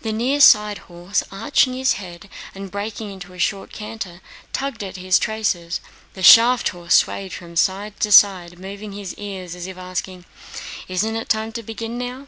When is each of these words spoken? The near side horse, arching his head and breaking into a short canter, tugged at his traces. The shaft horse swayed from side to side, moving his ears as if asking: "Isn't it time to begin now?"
The 0.00 0.12
near 0.12 0.40
side 0.40 0.78
horse, 0.90 1.22
arching 1.30 1.74
his 1.74 1.92
head 1.92 2.28
and 2.52 2.68
breaking 2.68 3.12
into 3.12 3.32
a 3.32 3.38
short 3.38 3.72
canter, 3.72 4.20
tugged 4.52 4.82
at 4.82 4.96
his 4.96 5.20
traces. 5.20 5.80
The 6.14 6.22
shaft 6.24 6.70
horse 6.70 6.94
swayed 6.96 7.32
from 7.32 7.54
side 7.54 8.00
to 8.00 8.10
side, 8.10 8.58
moving 8.58 8.90
his 8.90 9.14
ears 9.14 9.54
as 9.54 9.68
if 9.68 9.78
asking: 9.78 10.24
"Isn't 10.88 11.14
it 11.14 11.28
time 11.28 11.52
to 11.52 11.62
begin 11.62 11.96
now?" 11.96 12.26